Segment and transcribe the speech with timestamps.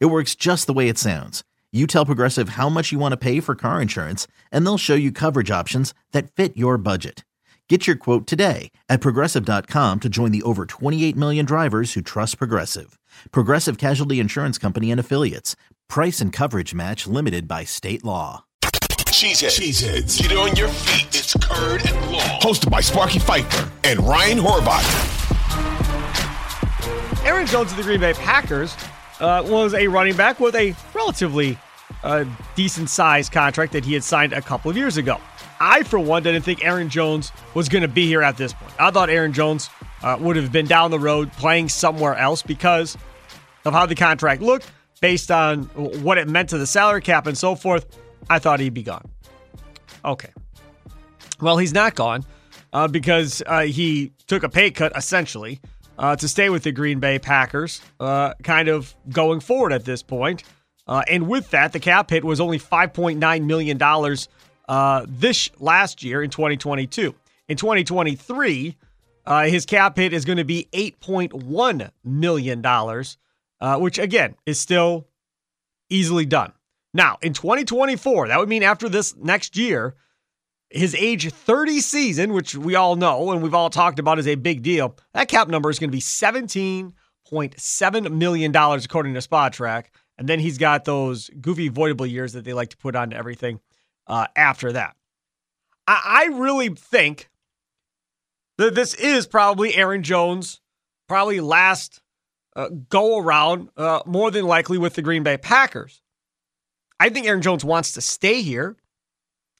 [0.00, 1.42] It works just the way it sounds.
[1.72, 4.94] You tell Progressive how much you want to pay for car insurance, and they'll show
[4.94, 7.24] you coverage options that fit your budget.
[7.68, 12.36] Get your quote today at progressive.com to join the over 28 million drivers who trust
[12.36, 12.98] Progressive.
[13.30, 15.56] Progressive Casualty Insurance Company and Affiliates.
[15.88, 18.42] Price and coverage match limited by state Long.
[18.62, 19.58] Cheeseheads.
[19.58, 20.20] Cheeseheads.
[20.20, 21.06] Get on your feet.
[21.18, 22.40] It's Curd and law.
[22.40, 25.22] Hosted by Sparky Fifer and Ryan Horvath.
[27.24, 28.76] Aaron Jones of the Green Bay Packers
[29.20, 31.58] uh, was a running back with a relatively
[32.02, 35.20] uh, decent sized contract that he had signed a couple of years ago.
[35.60, 38.72] I, for one, didn't think Aaron Jones was going to be here at this point.
[38.80, 39.70] I thought Aaron Jones
[40.02, 42.96] uh, would have been down the road playing somewhere else because
[43.64, 45.64] of how the contract looked, based on
[46.02, 47.98] what it meant to the salary cap and so forth.
[48.28, 49.08] I thought he'd be gone.
[50.04, 50.30] Okay.
[51.40, 52.24] Well, he's not gone
[52.72, 55.60] uh, because uh, he took a pay cut essentially
[56.02, 60.02] uh, to stay with the Green Bay Packers, uh, kind of going forward at this
[60.02, 60.42] point.
[60.86, 64.16] Uh, and with that, the cap hit was only $5.9 million
[64.68, 67.14] uh, this last year in 2022.
[67.48, 68.76] In 2023,
[69.24, 75.06] uh, his cap hit is going to be $8.1 million, uh, which again is still
[75.88, 76.52] easily done.
[76.92, 79.94] Now, in 2024, that would mean after this next year,
[80.72, 84.34] his age 30 season, which we all know and we've all talked about is a
[84.34, 89.84] big deal, that cap number is going to be $17.7 million, according to Spotrac.
[90.18, 93.60] And then he's got those goofy voidable years that they like to put onto everything
[94.06, 94.96] uh, after that.
[95.86, 97.30] I, I really think
[98.58, 100.60] that this is probably Aaron Jones,
[101.08, 102.00] probably last
[102.54, 106.02] uh, go around, uh, more than likely with the Green Bay Packers.
[107.00, 108.76] I think Aaron Jones wants to stay here.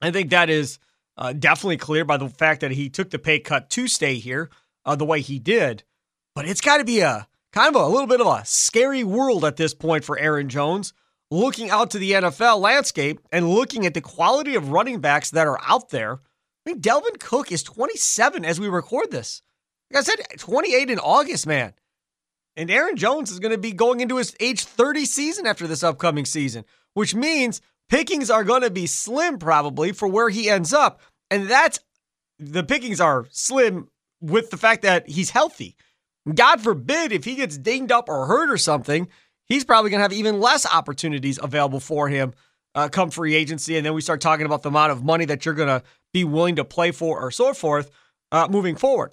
[0.00, 0.78] I think that is
[1.16, 4.50] uh, definitely clear by the fact that he took the pay cut to stay here
[4.84, 5.84] uh, the way he did.
[6.34, 9.44] But it's got to be a kind of a little bit of a scary world
[9.44, 10.94] at this point for Aaron Jones,
[11.30, 15.46] looking out to the NFL landscape and looking at the quality of running backs that
[15.46, 16.20] are out there.
[16.66, 19.42] I mean, Dalvin Cook is 27 as we record this.
[19.90, 21.74] Like I said, 28 in August, man.
[22.56, 25.82] And Aaron Jones is going to be going into his age 30 season after this
[25.82, 27.60] upcoming season, which means
[27.92, 31.00] pickings are going to be slim probably for where he ends up.
[31.30, 31.78] And that's
[32.38, 33.88] the pickings are slim
[34.20, 35.76] with the fact that he's healthy.
[36.34, 39.08] God forbid if he gets dinged up or hurt or something,
[39.46, 42.32] he's probably going to have even less opportunities available for him
[42.74, 43.76] uh, come free agency.
[43.76, 45.82] And then we start talking about the amount of money that you're going to
[46.14, 47.90] be willing to play for or so forth
[48.30, 49.12] uh, moving forward.